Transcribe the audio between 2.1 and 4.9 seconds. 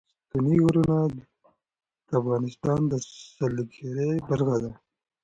افغانستان د سیلګرۍ برخه ده.